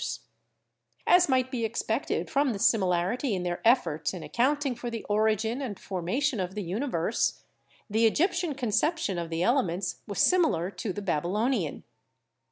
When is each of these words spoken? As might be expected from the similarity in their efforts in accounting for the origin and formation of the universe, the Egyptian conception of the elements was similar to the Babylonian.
As 1.05 1.29
might 1.29 1.51
be 1.51 1.63
expected 1.63 2.27
from 2.27 2.53
the 2.53 2.57
similarity 2.57 3.35
in 3.35 3.43
their 3.43 3.61
efforts 3.63 4.15
in 4.15 4.23
accounting 4.23 4.73
for 4.73 4.89
the 4.89 5.03
origin 5.03 5.61
and 5.61 5.79
formation 5.79 6.39
of 6.39 6.55
the 6.55 6.63
universe, 6.63 7.43
the 7.87 8.07
Egyptian 8.07 8.55
conception 8.55 9.19
of 9.19 9.29
the 9.29 9.43
elements 9.43 10.01
was 10.07 10.17
similar 10.17 10.71
to 10.71 10.91
the 10.91 11.03
Babylonian. 11.03 11.83